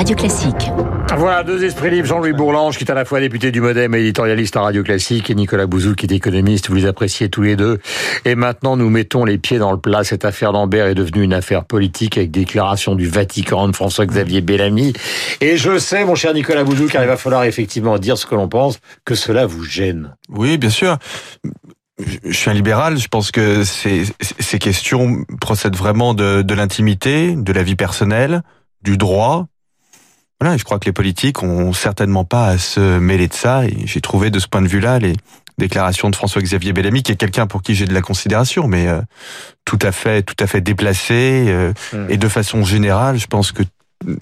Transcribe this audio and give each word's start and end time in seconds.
Radio 0.00 0.16
Classique. 0.16 0.70
Voilà, 1.14 1.42
deux 1.42 1.62
esprits 1.62 1.90
libres. 1.90 2.08
Jean-Louis 2.08 2.32
Bourlange, 2.32 2.78
qui 2.78 2.84
est 2.84 2.90
à 2.90 2.94
la 2.94 3.04
fois 3.04 3.20
député 3.20 3.50
du 3.50 3.60
Modem 3.60 3.94
et 3.94 4.00
éditorialiste 4.00 4.56
à 4.56 4.62
Radio 4.62 4.82
Classique, 4.82 5.28
et 5.28 5.34
Nicolas 5.34 5.66
Bouzou, 5.66 5.94
qui 5.94 6.06
est 6.06 6.12
économiste. 6.12 6.70
Vous 6.70 6.74
les 6.76 6.86
appréciez 6.86 7.28
tous 7.28 7.42
les 7.42 7.54
deux. 7.54 7.80
Et 8.24 8.34
maintenant, 8.34 8.78
nous 8.78 8.88
mettons 8.88 9.26
les 9.26 9.36
pieds 9.36 9.58
dans 9.58 9.72
le 9.72 9.78
plat. 9.78 10.02
Cette 10.02 10.24
affaire 10.24 10.52
Lambert 10.52 10.86
est 10.86 10.94
devenue 10.94 11.22
une 11.22 11.34
affaire 11.34 11.66
politique 11.66 12.16
avec 12.16 12.30
déclaration 12.30 12.94
du 12.94 13.08
Vatican 13.08 13.68
de 13.68 13.76
François-Xavier 13.76 14.40
Bellamy. 14.40 14.94
Et 15.42 15.58
je 15.58 15.76
sais, 15.76 16.02
mon 16.06 16.14
cher 16.14 16.32
Nicolas 16.32 16.64
Bouzou, 16.64 16.86
qu'il 16.86 16.98
va 16.98 17.18
falloir 17.18 17.44
effectivement 17.44 17.98
dire 17.98 18.16
ce 18.16 18.24
que 18.24 18.34
l'on 18.34 18.48
pense, 18.48 18.78
que 19.04 19.14
cela 19.14 19.44
vous 19.44 19.64
gêne. 19.64 20.16
Oui, 20.30 20.56
bien 20.56 20.70
sûr 20.70 20.96
je 22.24 22.32
suis 22.32 22.48
un 22.48 22.54
libéral, 22.54 22.96
je 22.96 23.08
pense 23.08 23.30
que 23.30 23.62
ces, 23.62 24.04
ces 24.20 24.58
questions 24.58 25.26
procèdent 25.38 25.76
vraiment 25.76 26.14
de, 26.14 26.40
de 26.40 26.54
l'intimité, 26.54 27.34
de 27.36 27.52
la 27.52 27.62
vie 27.62 27.76
personnelle, 27.76 28.40
du 28.80 28.96
droit. 28.96 29.49
Voilà, 30.40 30.56
je 30.56 30.64
crois 30.64 30.78
que 30.78 30.86
les 30.86 30.92
politiques 30.92 31.42
ont 31.42 31.72
certainement 31.72 32.24
pas 32.24 32.46
à 32.46 32.58
se 32.58 32.98
mêler 32.98 33.28
de 33.28 33.34
ça. 33.34 33.66
Et 33.66 33.86
j'ai 33.86 34.00
trouvé 34.00 34.30
de 34.30 34.38
ce 34.38 34.48
point 34.48 34.62
de 34.62 34.68
vue-là 34.68 34.98
les 34.98 35.12
déclarations 35.58 36.08
de 36.08 36.16
François-Xavier 36.16 36.72
Bellamy, 36.72 37.02
qui 37.02 37.12
est 37.12 37.16
quelqu'un 37.16 37.46
pour 37.46 37.62
qui 37.62 37.74
j'ai 37.74 37.84
de 37.84 37.92
la 37.92 38.00
considération, 38.00 38.66
mais 38.66 38.88
euh, 38.88 39.02
tout 39.66 39.78
à 39.82 39.92
fait, 39.92 40.22
tout 40.22 40.36
à 40.42 40.46
fait 40.46 40.62
déplacé. 40.62 41.44
Euh, 41.48 41.72
mmh. 41.92 42.06
Et 42.08 42.16
de 42.16 42.28
façon 42.28 42.64
générale, 42.64 43.18
je 43.18 43.26
pense 43.26 43.52
que 43.52 43.62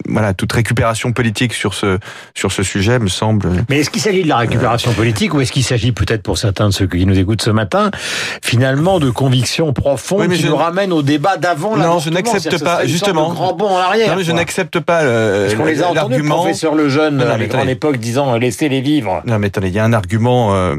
voilà, 0.07 0.33
toute 0.33 0.51
récupération 0.51 1.13
politique 1.13 1.53
sur 1.53 1.73
ce 1.73 1.99
sur 2.35 2.51
ce 2.51 2.63
sujet 2.63 2.99
me 2.99 3.07
semble. 3.07 3.49
Mais 3.69 3.79
est-ce 3.79 3.89
qu'il 3.89 4.01
s'agit 4.01 4.23
de 4.23 4.27
la 4.27 4.37
récupération 4.37 4.91
politique 4.93 5.33
ou 5.33 5.41
est-ce 5.41 5.51
qu'il 5.51 5.63
s'agit 5.63 5.91
peut-être 5.91 6.21
pour 6.21 6.37
certains 6.37 6.67
de 6.69 6.73
ceux 6.73 6.87
qui 6.87 7.05
nous 7.05 7.17
écoutent 7.17 7.41
ce 7.41 7.49
matin, 7.49 7.91
finalement 8.43 8.99
de 8.99 9.09
convictions 9.09 9.71
profondes 9.71 10.29
qui 10.29 10.41
je... 10.41 10.47
nous 10.47 10.55
ramènent 10.55 10.91
au 10.91 11.01
débat 11.01 11.37
d'avant 11.37 11.77
Non, 11.77 11.99
je 11.99 12.09
n'accepte 12.09 12.61
pas 12.63 12.85
justement. 12.85 13.33
Grand 13.33 13.53
bond 13.53 13.69
en 13.69 13.77
arrière. 13.77 14.09
Non, 14.09 14.17
mais 14.17 14.23
je 14.23 14.31
n'accepte 14.31 14.79
pas 14.79 15.03
qu'on 15.55 15.65
les 15.65 15.81
a 15.81 15.89
entendus, 15.89 16.21
le 16.21 16.27
professeur 16.27 16.75
Lejeune, 16.75 17.21
à 17.21 17.65
l'époque 17.65 17.97
disant 17.97 18.37
laissez-les 18.37 18.81
vivre. 18.81 19.21
Non, 19.25 19.39
mais 19.39 19.47
attendez, 19.47 19.69
il 19.69 19.75
y 19.75 19.79
a 19.79 19.85
un 19.85 19.93
argument 19.93 20.53
euh, 20.53 20.75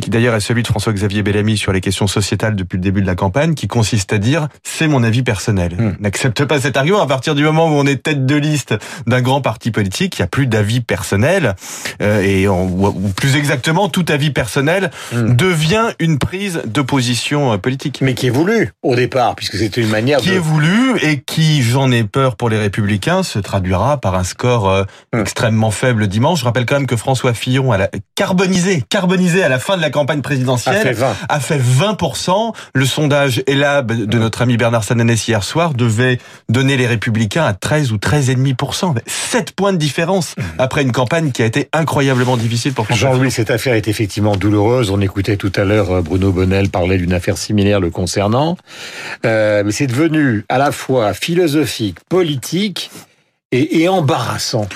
qui 0.00 0.08
d'ailleurs 0.08 0.34
est 0.34 0.40
celui 0.40 0.62
de 0.62 0.66
François-Xavier 0.66 1.22
Bellamy 1.22 1.58
sur 1.58 1.72
les 1.72 1.82
questions 1.82 2.06
sociétales 2.06 2.56
depuis 2.56 2.76
le 2.76 2.82
début 2.82 3.02
de 3.02 3.06
la 3.06 3.14
campagne, 3.14 3.54
qui 3.54 3.68
consiste 3.68 4.12
à 4.14 4.18
dire 4.18 4.48
c'est 4.62 4.88
mon 4.88 5.02
avis 5.02 5.22
personnel. 5.22 5.74
Hmm. 5.78 5.92
N'accepte 6.00 6.44
pas 6.46 6.60
cet 6.60 6.78
argument. 6.78 7.02
À 7.02 7.06
partir 7.06 7.34
du 7.34 7.44
moment 7.44 7.66
où 7.66 7.72
on 7.72 7.84
est 7.84 8.02
tête 8.02 8.24
de 8.24 8.34
liste 8.34 8.74
d'un 9.06 9.20
grand 9.20 9.42
parti 9.42 9.70
politique, 9.70 10.18
il 10.18 10.22
n'y 10.22 10.24
a 10.24 10.28
plus 10.28 10.46
d'avis 10.46 10.80
personnel, 10.80 11.54
euh, 12.00 12.22
et 12.22 12.48
ou 12.48 13.12
plus 13.14 13.36
exactement, 13.36 13.90
tout 13.90 14.06
avis 14.08 14.30
personnel 14.30 14.90
hmm. 15.12 15.36
devient 15.36 15.88
une 15.98 16.18
prise 16.18 16.62
de 16.64 16.80
position 16.80 17.52
euh, 17.52 17.58
politique. 17.58 18.00
Mais 18.00 18.14
qui 18.14 18.28
est 18.28 18.30
voulu 18.30 18.72
au 18.82 18.94
départ, 18.94 19.34
puisque 19.34 19.56
c'est 19.56 19.76
une 19.76 19.88
manière 19.88 20.20
qui 20.20 20.30
est 20.30 20.38
voulu 20.38 20.98
et 21.02 21.20
qui, 21.20 21.62
j'en 21.62 21.90
ai 21.90 22.04
peur 22.04 22.36
pour 22.36 22.48
les 22.48 22.58
Républicains, 22.58 23.22
se 23.22 23.38
traduira 23.38 24.00
par 24.00 24.14
un 24.14 24.24
score 24.24 24.70
euh, 24.70 24.84
hmm. 25.12 25.20
extrêmement 25.20 25.70
faible 25.70 26.06
dimanche. 26.06 26.40
Je 26.40 26.44
rappelle 26.44 26.64
quand 26.64 26.76
même 26.76 26.86
que 26.86 26.96
François 26.96 27.34
Fillon 27.34 27.70
a 27.72 27.88
carbonisé, 28.14 28.82
carbonisé 28.88 29.42
à 29.42 29.50
la 29.50 29.57
fin 29.58 29.76
de 29.76 29.82
la 29.82 29.90
campagne 29.90 30.22
présidentielle 30.22 30.96
a 31.28 31.40
fait 31.40 31.58
20%. 31.58 32.54
Le 32.74 32.86
sondage 32.86 33.42
ELAB 33.46 34.06
de 34.06 34.18
notre 34.18 34.42
ami 34.42 34.56
Bernard 34.56 34.84
Sananès 34.84 35.26
hier 35.28 35.42
soir 35.42 35.74
devait 35.74 36.18
donner 36.48 36.76
les 36.76 36.86
Républicains 36.86 37.44
à 37.44 37.52
13 37.52 37.92
ou 37.92 37.96
13,5%. 37.96 38.96
7 39.06 39.52
points 39.52 39.72
de 39.72 39.78
différence 39.78 40.36
mmh. 40.36 40.42
après 40.58 40.82
une 40.82 40.92
campagne 40.92 41.32
qui 41.32 41.42
a 41.42 41.46
été 41.46 41.68
incroyablement 41.72 42.36
difficile 42.36 42.72
pour 42.72 42.86
François 42.86 43.10
Jean-Louis, 43.10 43.30
cette 43.30 43.50
affaire 43.50 43.74
est 43.74 43.88
effectivement 43.88 44.36
douloureuse. 44.36 44.90
On 44.90 45.00
écoutait 45.00 45.36
tout 45.36 45.52
à 45.56 45.64
l'heure 45.64 45.92
euh, 45.92 46.02
Bruno 46.02 46.32
Bonnel 46.32 46.68
parler 46.70 46.98
d'une 46.98 47.12
affaire 47.12 47.38
similaire 47.38 47.80
le 47.80 47.90
concernant. 47.90 48.56
Euh, 49.26 49.62
mais 49.64 49.72
c'est 49.72 49.86
devenu 49.86 50.44
à 50.48 50.58
la 50.58 50.72
fois 50.72 51.14
philosophique, 51.14 51.98
politique 52.08 52.90
et, 53.52 53.80
et 53.80 53.88
embarrassant. 53.88 54.68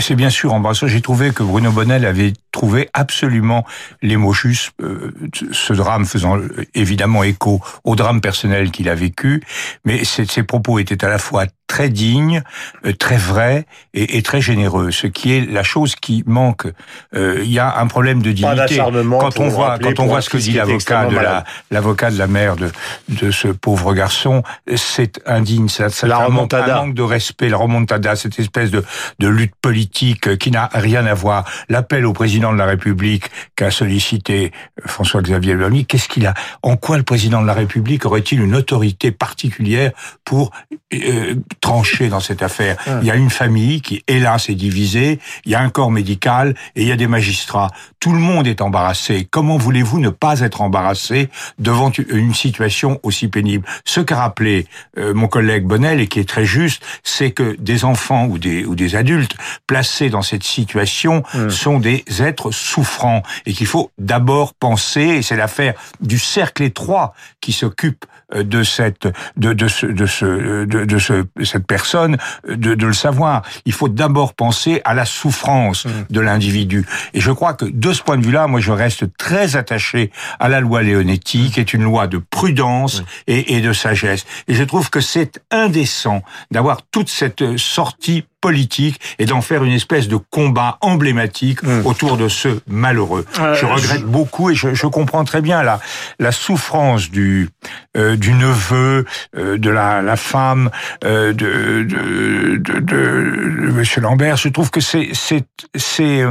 C'est 0.00 0.16
bien 0.16 0.30
sûr 0.30 0.52
embarrassant. 0.52 0.86
J'ai 0.86 1.00
trouvé 1.00 1.32
que 1.32 1.42
Bruno 1.42 1.72
Bonnel 1.72 2.04
avait 2.04 2.34
trouvé 2.52 2.90
absolument 2.92 3.64
les 4.02 4.16
mots 4.16 4.34
justes, 4.34 4.72
euh, 4.82 5.12
ce 5.50 5.72
drame 5.72 6.04
faisant 6.04 6.36
euh, 6.36 6.66
évidemment 6.74 7.24
écho 7.24 7.62
au 7.82 7.96
drame 7.96 8.20
personnel 8.20 8.70
qu'il 8.70 8.90
a 8.90 8.94
vécu, 8.94 9.42
mais 9.84 10.04
ses 10.04 10.42
propos 10.42 10.78
étaient 10.78 11.02
à 11.04 11.08
la 11.08 11.18
fois 11.18 11.46
très 11.66 11.88
dignes, 11.88 12.42
euh, 12.84 12.92
très 12.92 13.16
vrais 13.16 13.64
et, 13.94 14.18
et, 14.18 14.22
très 14.22 14.42
généreux, 14.42 14.90
ce 14.90 15.06
qui 15.06 15.32
est 15.32 15.50
la 15.50 15.62
chose 15.62 15.94
qui 15.96 16.22
manque. 16.26 16.66
Il 17.14 17.50
y 17.50 17.58
a 17.58 17.78
un 17.78 17.86
problème 17.86 18.20
de 18.20 18.30
dignité 18.30 18.76
quand 18.76 19.40
on 19.40 19.48
voit 19.48 19.78
quand 19.78 19.98
on 19.98 20.06
voit 20.06 20.20
ce 20.20 20.28
que 20.28 20.36
dit 20.36 20.52
l'avocat 20.52 21.06
de 21.06 21.16
la 21.16 21.44
l'avocat 21.70 22.10
de 22.10 22.18
la 22.18 22.26
mère 22.26 22.56
de 22.56 22.70
de 23.08 23.30
ce 23.30 23.48
pauvre 23.48 23.94
garçon, 23.94 24.42
c'est 24.76 25.22
indigne. 25.26 25.68
Ça, 25.68 25.88
ça 25.88 26.06
la 26.06 26.18
un, 26.18 26.28
manque, 26.28 26.52
un 26.52 26.66
manque 26.66 26.94
de 26.94 27.02
respect, 27.02 27.48
la 27.48 27.56
remontada, 27.56 28.16
cette 28.16 28.38
espèce 28.38 28.70
de 28.70 28.84
de 29.18 29.28
lutte 29.28 29.54
politique 29.62 30.36
qui 30.38 30.50
n'a 30.50 30.68
rien 30.74 31.06
à 31.06 31.14
voir. 31.14 31.48
L'appel 31.68 32.04
au 32.04 32.12
président 32.12 32.52
de 32.52 32.58
la 32.58 32.66
République 32.66 33.30
qu'a 33.56 33.70
sollicité 33.70 34.52
François-Xavier 34.84 35.54
Bellamy, 35.54 35.86
qu'est-ce 35.86 36.08
qu'il 36.08 36.26
a? 36.26 36.34
En 36.62 36.76
quoi 36.76 36.98
le 36.98 37.04
président 37.04 37.40
de 37.40 37.46
la 37.46 37.54
République 37.54 38.04
aurait-il 38.04 38.40
une 38.40 38.54
autorité 38.56 39.12
particulière 39.12 39.92
pour 40.24 40.50
euh, 40.92 41.36
trancher 41.60 42.08
dans 42.08 42.20
cette 42.20 42.42
affaire? 42.42 42.76
Il 43.00 43.06
y 43.06 43.10
a 43.10 43.16
une 43.16 43.30
famille 43.30 43.80
qui, 43.80 44.02
hélas, 44.08 44.50
est 44.50 44.54
divisée, 44.54 45.20
il 45.44 45.52
y 45.52 45.54
a 45.54 45.60
un 45.60 45.70
corps 45.70 45.90
médical 45.90 46.54
et 46.74 46.82
il 46.82 46.88
y 46.88 46.92
a 46.92 46.96
des 46.96 47.06
magistrats. 47.06 47.70
Tout 48.02 48.12
le 48.12 48.18
monde 48.18 48.48
est 48.48 48.60
embarrassé. 48.60 49.28
Comment 49.30 49.58
voulez-vous 49.58 50.00
ne 50.00 50.08
pas 50.08 50.40
être 50.40 50.60
embarrassé 50.60 51.28
devant 51.60 51.92
une 52.08 52.34
situation 52.34 52.98
aussi 53.04 53.28
pénible? 53.28 53.64
Ce 53.84 54.00
qu'a 54.00 54.16
rappelé 54.16 54.66
euh, 54.98 55.14
mon 55.14 55.28
collègue 55.28 55.64
Bonnel 55.64 56.00
et 56.00 56.08
qui 56.08 56.18
est 56.18 56.28
très 56.28 56.44
juste, 56.44 56.82
c'est 57.04 57.30
que 57.30 57.54
des 57.60 57.84
enfants 57.84 58.26
ou 58.26 58.38
des, 58.38 58.64
ou 58.64 58.74
des 58.74 58.96
adultes 58.96 59.36
placés 59.68 60.10
dans 60.10 60.22
cette 60.22 60.42
situation 60.42 61.22
mmh. 61.32 61.50
sont 61.50 61.78
des 61.78 62.04
êtres 62.18 62.50
souffrants 62.50 63.22
et 63.46 63.52
qu'il 63.52 63.68
faut 63.68 63.92
d'abord 63.98 64.54
penser, 64.54 65.02
et 65.02 65.22
c'est 65.22 65.36
l'affaire 65.36 65.74
du 66.00 66.18
cercle 66.18 66.64
étroit 66.64 67.14
qui 67.40 67.52
s'occupe 67.52 68.04
euh, 68.34 68.42
de 68.42 68.64
cette 68.64 69.06
de, 69.36 69.52
de 69.52 69.68
ce 69.68 69.86
de 69.86 70.06
ce 70.06 70.64
de, 70.64 70.84
de 70.84 70.98
ce, 70.98 71.24
cette 71.44 71.68
personne 71.68 72.16
de, 72.48 72.74
de 72.74 72.86
le 72.86 72.94
savoir. 72.94 73.42
Il 73.64 73.72
faut 73.72 73.88
d'abord 73.88 74.34
penser 74.34 74.80
à 74.84 74.92
la 74.92 75.04
souffrance 75.04 75.84
mmh. 75.84 75.90
de 76.10 76.20
l'individu. 76.20 76.84
Et 77.14 77.20
je 77.20 77.30
crois 77.30 77.54
que 77.54 77.66
de 77.66 77.91
ce 77.92 78.02
point 78.02 78.18
de 78.18 78.24
vue-là, 78.24 78.46
moi, 78.46 78.60
je 78.60 78.72
reste 78.72 79.16
très 79.16 79.56
attaché 79.56 80.10
à 80.40 80.48
la 80.48 80.60
loi 80.60 80.82
Leonetti, 80.82 81.50
qui 81.50 81.60
est 81.60 81.72
une 81.72 81.82
loi 81.82 82.06
de 82.06 82.18
prudence 82.18 83.02
et, 83.26 83.56
et 83.56 83.60
de 83.60 83.72
sagesse. 83.72 84.24
Et 84.48 84.54
je 84.54 84.64
trouve 84.64 84.90
que 84.90 85.00
c'est 85.00 85.40
indécent 85.50 86.22
d'avoir 86.50 86.82
toute 86.90 87.08
cette 87.08 87.56
sortie 87.56 88.24
politique 88.40 89.00
et 89.18 89.24
d'en 89.24 89.40
faire 89.40 89.62
une 89.62 89.72
espèce 89.72 90.08
de 90.08 90.16
combat 90.16 90.76
emblématique 90.80 91.62
mmh. 91.62 91.86
autour 91.86 92.16
de 92.16 92.28
ce 92.28 92.60
malheureux. 92.66 93.24
Euh, 93.38 93.54
je 93.54 93.64
regrette 93.64 94.00
je... 94.00 94.04
beaucoup 94.04 94.50
et 94.50 94.54
je, 94.54 94.74
je, 94.74 94.86
comprends 94.88 95.24
très 95.24 95.40
bien 95.40 95.62
la, 95.62 95.80
la 96.18 96.32
souffrance 96.32 97.08
du, 97.08 97.48
euh, 97.96 98.16
du 98.16 98.32
neveu, 98.32 99.04
euh, 99.36 99.58
de 99.58 99.70
la, 99.70 100.02
la 100.02 100.16
femme 100.16 100.70
de, 101.02 101.32
de, 101.32 101.84
de, 101.84 102.58
de, 102.58 102.80
de 102.80 103.70
Monsieur 103.72 104.00
Lambert. 104.00 104.36
Je 104.36 104.48
trouve 104.48 104.70
que 104.70 104.80
c'est 104.80 105.10
c'est 105.12 105.44
c'est 105.76 106.24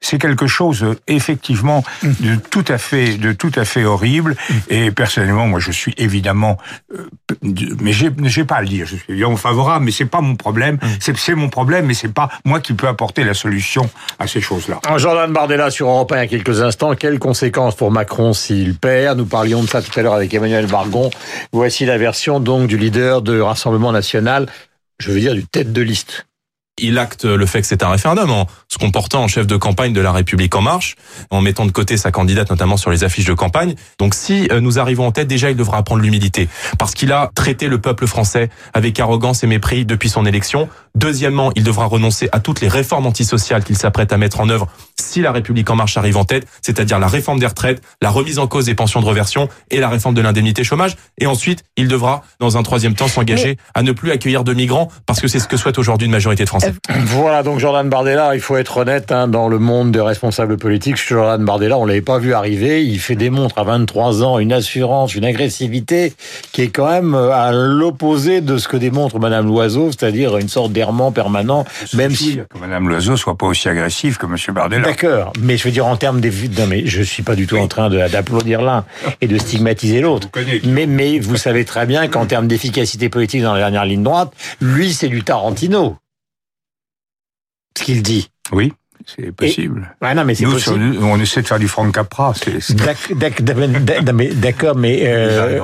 c'est 0.00 0.18
quelque 0.18 0.46
chose 0.46 0.96
effectivement 1.06 1.84
de 2.02 2.36
tout 2.36 2.64
à 2.68 2.78
fait 2.78 3.16
de 3.16 3.32
tout 3.32 3.52
à 3.56 3.64
fait 3.64 3.84
horrible. 3.84 4.36
Et 4.68 4.90
personnellement 4.90 5.46
moi 5.46 5.60
je 5.60 5.70
suis 5.70 5.94
évidemment 5.98 6.58
euh, 6.94 7.08
mais 7.80 7.92
j'ai 7.92 8.44
pas 8.44 8.56
à 8.56 8.62
le 8.62 8.68
dire. 8.68 8.86
Je 8.86 8.96
suis 8.96 9.12
évidemment 9.12 9.36
favorable 9.36 9.84
mais 9.84 9.90
c'est 9.92 10.04
pas 10.06 10.20
mon 10.20 10.36
problème. 10.36 10.76
Mm. 10.76 11.14
c'est 11.16 11.34
mon 11.34 11.48
problème 11.48 11.86
mais 11.86 11.94
c'est 11.94 12.12
pas 12.12 12.28
moi 12.44 12.60
qui 12.60 12.72
peux 12.72 12.88
apporter 12.88 13.24
la 13.24 13.34
solution 13.34 13.88
à 14.18 14.26
ces 14.26 14.40
choses-là. 14.40 14.80
Jordan 14.96 15.32
Bardella 15.32 15.70
sur 15.70 15.88
Europe 15.88 16.12
1 16.12 16.16
il 16.16 16.20
y 16.20 16.22
a 16.22 16.26
quelques 16.26 16.62
instants. 16.62 16.94
Quelles 16.94 17.18
conséquences 17.18 17.74
pour 17.74 17.90
Macron 17.90 18.32
s'il 18.32 18.74
perd? 18.74 19.18
Nous 19.18 19.26
parlions 19.26 19.62
de 19.62 19.68
ça 19.68 19.82
tout 19.82 19.98
à 19.98 20.02
l'heure 20.02 20.14
avec 20.14 20.32
Emmanuel 20.34 20.66
Bargon. 20.66 21.10
Voici 21.52 21.84
la 21.84 21.98
version 21.98 22.40
donc 22.40 22.66
du 22.68 22.76
leader 22.76 23.22
de 23.22 23.40
Rassemblement 23.40 23.92
national. 23.92 24.46
Je 24.98 25.10
veux 25.10 25.20
dire 25.20 25.34
du 25.34 25.46
tête 25.46 25.72
de 25.72 25.80
liste 25.80 26.26
il 26.80 26.98
acte 26.98 27.24
le 27.24 27.46
fait 27.46 27.60
que 27.60 27.66
c'est 27.66 27.82
un 27.82 27.88
référendum 27.88 28.30
en 28.30 28.46
se 28.68 28.78
comportant 28.78 29.22
en 29.22 29.28
chef 29.28 29.46
de 29.46 29.56
campagne 29.56 29.92
de 29.92 30.00
la 30.00 30.12
République 30.12 30.54
en 30.54 30.62
marche, 30.62 30.96
en 31.30 31.40
mettant 31.40 31.66
de 31.66 31.72
côté 31.72 31.96
sa 31.96 32.10
candidate 32.10 32.50
notamment 32.50 32.76
sur 32.76 32.90
les 32.90 33.04
affiches 33.04 33.24
de 33.24 33.34
campagne. 33.34 33.74
Donc 33.98 34.14
si 34.14 34.48
euh, 34.50 34.60
nous 34.60 34.78
arrivons 34.78 35.06
en 35.06 35.12
tête, 35.12 35.28
déjà 35.28 35.50
il 35.50 35.56
devra 35.56 35.78
apprendre 35.78 36.02
l'humilité 36.02 36.48
parce 36.78 36.94
qu'il 36.94 37.12
a 37.12 37.30
traité 37.34 37.68
le 37.68 37.80
peuple 37.80 38.06
français 38.06 38.50
avec 38.74 38.98
arrogance 39.00 39.42
et 39.42 39.46
mépris 39.46 39.84
depuis 39.84 40.08
son 40.08 40.26
élection. 40.26 40.68
Deuxièmement, 40.94 41.52
il 41.54 41.62
devra 41.62 41.86
renoncer 41.86 42.28
à 42.32 42.40
toutes 42.40 42.60
les 42.60 42.68
réformes 42.68 43.06
antisociales 43.06 43.64
qu'il 43.64 43.76
s'apprête 43.76 44.12
à 44.12 44.16
mettre 44.16 44.40
en 44.40 44.48
œuvre 44.48 44.68
si 45.10 45.20
la 45.20 45.32
République 45.32 45.68
en 45.70 45.76
marche 45.76 45.96
arrive 45.96 46.16
en 46.16 46.24
tête, 46.24 46.46
c'est-à-dire 46.62 46.98
la 46.98 47.08
réforme 47.08 47.40
des 47.40 47.46
retraites, 47.46 47.82
la 48.00 48.10
remise 48.10 48.38
en 48.38 48.46
cause 48.46 48.66
des 48.66 48.74
pensions 48.74 49.00
de 49.00 49.06
reversion 49.06 49.48
et 49.70 49.80
la 49.80 49.88
réforme 49.88 50.14
de 50.14 50.20
l'indemnité 50.20 50.62
chômage. 50.62 50.96
Et 51.18 51.26
ensuite, 51.26 51.64
il 51.76 51.88
devra, 51.88 52.22
dans 52.38 52.56
un 52.56 52.62
troisième 52.62 52.94
temps, 52.94 53.08
s'engager 53.08 53.56
à 53.74 53.82
ne 53.82 53.92
plus 53.92 54.12
accueillir 54.12 54.44
de 54.44 54.54
migrants 54.54 54.88
parce 55.06 55.20
que 55.20 55.28
c'est 55.28 55.40
ce 55.40 55.48
que 55.48 55.56
souhaite 55.56 55.78
aujourd'hui 55.78 56.06
une 56.06 56.12
majorité 56.12 56.44
de 56.44 56.48
Français. 56.48 56.74
Voilà, 57.06 57.42
donc 57.42 57.58
Jordan 57.58 57.88
Bardella, 57.88 58.34
il 58.34 58.40
faut 58.40 58.56
être 58.56 58.76
honnête, 58.76 59.10
hein, 59.10 59.26
dans 59.26 59.48
le 59.48 59.58
monde 59.58 59.90
des 59.90 60.00
responsables 60.00 60.56
politiques, 60.56 60.96
Jordan 60.96 61.44
Bardella, 61.44 61.76
on 61.76 61.84
l'avait 61.84 62.00
pas 62.00 62.18
vu 62.18 62.32
arriver, 62.32 62.84
il 62.84 63.00
fait 63.00 63.16
démontre 63.16 63.58
à 63.58 63.64
23 63.64 64.22
ans 64.22 64.38
une 64.38 64.52
assurance, 64.52 65.14
une 65.14 65.24
agressivité 65.24 66.14
qui 66.52 66.62
est 66.62 66.68
quand 66.68 66.88
même 66.88 67.14
euh, 67.14 67.32
à 67.32 67.50
l'opposé 67.52 68.40
de 68.40 68.58
ce 68.58 68.68
que 68.68 68.76
démontre 68.76 69.18
Madame 69.18 69.46
Loiseau, 69.46 69.90
c'est-à-dire 69.90 70.36
une 70.36 70.48
sorte 70.48 70.72
d'errement 70.72 71.10
permanent, 71.10 71.64
même 71.94 72.12
si... 72.14 72.36
Que 72.36 72.58
Madame 72.58 72.88
Loiseau 72.88 73.16
soit 73.16 73.36
pas 73.36 73.46
aussi 73.46 73.68
agressive 73.68 74.16
que 74.16 74.26
Monsieur 74.26 74.52
Bardella. 74.52 74.88
Mais 75.40 75.56
je 75.56 75.64
veux 75.64 75.70
dire 75.70 75.86
en 75.86 75.96
termes 75.96 76.20
des... 76.20 76.30
Non 76.58 76.66
mais 76.66 76.86
je 76.86 77.02
suis 77.02 77.22
pas 77.22 77.34
du 77.34 77.46
tout 77.46 77.56
en 77.56 77.68
train 77.68 77.88
d'applaudir 77.90 78.62
l'un 78.62 78.84
et 79.20 79.26
de 79.28 79.38
stigmatiser 79.38 80.00
l'autre. 80.00 80.28
Mais, 80.64 80.86
mais 80.86 81.18
vous 81.18 81.36
savez 81.36 81.64
très 81.64 81.86
bien 81.86 82.08
qu'en 82.08 82.26
termes 82.26 82.46
d'efficacité 82.48 83.08
politique 83.08 83.42
dans 83.42 83.52
la 83.54 83.60
dernière 83.60 83.84
ligne 83.84 84.02
droite, 84.02 84.32
lui 84.60 84.92
c'est 84.92 85.08
du 85.08 85.22
Tarantino. 85.22 85.96
Ce 87.78 87.84
qu'il 87.84 88.02
dit. 88.02 88.28
Oui, 88.52 88.72
c'est 89.06 89.32
possible. 89.32 89.94
Ouais, 90.02 90.14
non 90.14 90.24
mais 90.24 90.34
Nous, 90.40 90.50
possible. 90.52 90.92
sur- 90.94 91.02
on 91.04 91.18
essaie 91.20 91.40
de 91.42 91.46
faire 91.46 91.58
du 91.60 91.68
Franck 91.68 91.94
Capra. 91.94 92.34
D'accord, 94.34 94.76
mais 94.76 95.00
euh, 95.04 95.60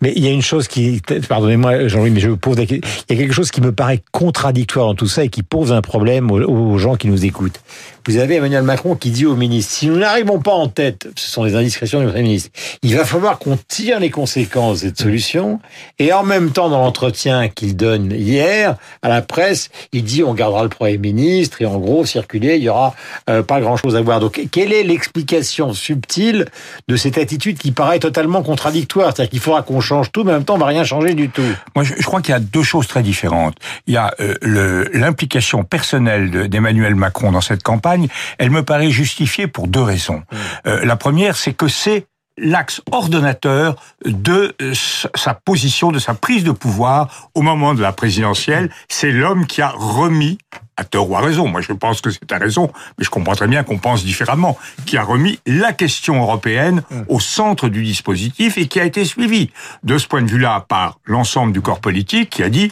mais 0.00 0.12
il 0.16 0.24
y 0.24 0.28
a 0.28 0.30
une 0.30 0.42
chose 0.42 0.68
qui, 0.68 1.02
pardonnez-moi 1.28 1.88
Jean-Louis, 1.88 2.10
mais 2.10 2.20
je 2.20 2.28
vous 2.30 2.36
pose, 2.36 2.56
la 2.58 2.66
question. 2.66 2.88
il 3.08 3.16
y 3.16 3.18
a 3.18 3.22
quelque 3.22 3.34
chose 3.34 3.50
qui 3.50 3.60
me 3.60 3.72
paraît 3.72 4.02
contradictoire 4.12 4.86
dans 4.86 4.94
tout 4.94 5.08
ça 5.08 5.24
et 5.24 5.28
qui 5.28 5.42
pose 5.42 5.72
un 5.72 5.82
problème 5.82 6.30
aux, 6.30 6.40
aux 6.40 6.78
gens 6.78 6.96
qui 6.96 7.08
nous 7.08 7.24
écoutent. 7.24 7.60
Vous 8.08 8.16
avez 8.16 8.36
Emmanuel 8.36 8.62
Macron 8.62 8.94
qui 8.94 9.10
dit 9.10 9.26
au 9.26 9.36
ministre 9.36 9.70
si 9.70 9.86
nous 9.86 9.98
n'arrivons 9.98 10.40
pas 10.40 10.54
en 10.54 10.66
tête, 10.66 11.08
ce 11.14 11.28
sont 11.28 11.44
les 11.44 11.54
indiscrétions 11.54 12.00
du 12.00 12.06
Premier 12.06 12.22
ministre, 12.22 12.48
il 12.82 12.96
va 12.96 13.04
falloir 13.04 13.38
qu'on 13.38 13.58
tire 13.68 14.00
les 14.00 14.08
conséquences 14.08 14.80
de 14.80 14.88
cette 14.88 14.98
solution. 14.98 15.60
Et 15.98 16.10
en 16.14 16.22
même 16.22 16.50
temps, 16.50 16.70
dans 16.70 16.78
l'entretien 16.78 17.50
qu'il 17.50 17.76
donne 17.76 18.10
hier 18.12 18.76
à 19.02 19.10
la 19.10 19.20
presse, 19.20 19.68
il 19.92 20.04
dit 20.04 20.24
on 20.24 20.32
gardera 20.32 20.62
le 20.62 20.70
Premier 20.70 20.96
ministre 20.96 21.60
et 21.60 21.66
en 21.66 21.78
gros 21.78 22.06
circuler, 22.06 22.56
il 22.56 22.62
y 22.62 22.70
aura 22.70 22.94
euh, 23.28 23.42
pas 23.42 23.60
grand-chose 23.60 23.94
à 23.94 24.00
voir. 24.00 24.20
Donc 24.20 24.40
quelle 24.50 24.72
est 24.72 24.84
l'explication 24.84 25.74
subtile 25.74 26.46
de 26.88 26.96
cette 26.96 27.18
attitude 27.18 27.58
qui 27.58 27.72
paraît 27.72 27.98
totalement 27.98 28.42
contradictoire? 28.42 29.12
C'est-à-dire 29.14 29.30
qu'il 29.32 29.40
faudra 29.40 29.60
qu'on 29.60 29.80
change 29.80 30.12
tout, 30.12 30.24
mais 30.24 30.30
en 30.30 30.36
même 30.36 30.44
temps 30.44 30.54
on 30.54 30.58
va 30.58 30.64
rien 30.64 30.82
changer 30.82 31.12
du 31.12 31.28
tout. 31.28 31.42
Moi, 31.76 31.84
je, 31.84 32.02
crois 32.04 32.22
qu'il 32.22 32.32
y 32.32 32.36
a 32.36 32.40
deux 32.40 32.62
choses 32.62 32.86
très 32.86 33.02
différentes. 33.02 33.56
Il 33.86 33.92
y 33.92 33.98
a 33.98 34.14
euh, 34.20 34.86
l'implication 34.94 35.62
personnelle 35.62 36.30
de- 36.30 36.46
d'Emmanuel 36.46 36.94
Macron 36.94 37.32
dans 37.32 37.42
cette 37.42 37.62
campagne. 37.62 37.97
Elle 38.38 38.50
me 38.50 38.62
paraît 38.62 38.90
justifiée 38.90 39.46
pour 39.46 39.66
deux 39.68 39.82
raisons. 39.82 40.22
Euh, 40.66 40.84
la 40.84 40.96
première, 40.96 41.36
c'est 41.36 41.52
que 41.52 41.68
c'est 41.68 42.06
l'axe 42.40 42.80
ordonnateur 42.92 43.74
de 44.04 44.54
euh, 44.62 44.72
sa- 44.72 45.10
sa 45.16 45.34
position, 45.34 45.90
de 45.90 45.98
sa 45.98 46.14
prise 46.14 46.44
de 46.44 46.52
pouvoir 46.52 47.28
au 47.34 47.42
moment 47.42 47.74
de 47.74 47.82
la 47.82 47.90
présidentielle. 47.92 48.70
C'est 48.88 49.10
l'homme 49.10 49.44
qui 49.44 49.60
a 49.60 49.70
remis, 49.70 50.38
à 50.76 50.84
tort 50.84 51.10
ou 51.10 51.16
à 51.16 51.20
raison, 51.20 51.48
moi 51.48 51.60
je 51.62 51.72
pense 51.72 52.00
que 52.00 52.10
c'est 52.10 52.30
à 52.30 52.38
raison, 52.38 52.70
mais 52.96 53.04
je 53.04 53.10
comprends 53.10 53.34
très 53.34 53.48
bien 53.48 53.64
qu'on 53.64 53.78
pense 53.78 54.04
différemment, 54.04 54.56
qui 54.86 54.96
a 54.96 55.02
remis 55.02 55.40
la 55.46 55.72
question 55.72 56.22
européenne 56.22 56.82
au 57.08 57.18
centre 57.18 57.68
du 57.68 57.82
dispositif 57.82 58.56
et 58.56 58.68
qui 58.68 58.78
a 58.78 58.84
été 58.84 59.04
suivi 59.04 59.50
de 59.82 59.98
ce 59.98 60.06
point 60.06 60.22
de 60.22 60.30
vue-là 60.30 60.64
par 60.68 61.00
l'ensemble 61.06 61.52
du 61.52 61.60
corps 61.60 61.80
politique 61.80 62.30
qui 62.30 62.44
a 62.44 62.50
dit 62.50 62.70